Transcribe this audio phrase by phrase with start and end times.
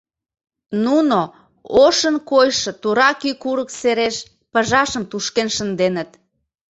[0.85, 1.19] Нуно
[1.85, 4.15] ошын койшо тура кӱ курык сереш
[4.51, 6.09] пыжашым тушкен шынденыт.